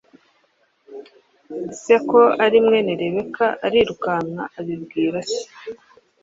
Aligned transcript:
se 1.81 1.95
ko 2.09 2.19
ari 2.45 2.57
mwene 2.65 2.91
Rebeka 3.01 3.45
arirukanka 3.65 4.43
abibwira 4.59 5.17
se 5.31 5.41